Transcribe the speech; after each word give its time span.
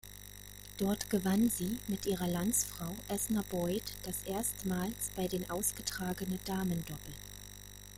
Dort 0.79 1.11
gewann 1.11 1.47
sie 1.51 1.77
mit 1.87 2.07
ihrer 2.07 2.25
Landsfrau 2.25 2.95
Esna 3.07 3.43
Boyd 3.51 3.83
das 4.01 4.23
erstmals 4.25 5.11
bei 5.15 5.27
den 5.27 5.47
ausgetragene 5.47 6.39
Damendoppel. 6.43 7.13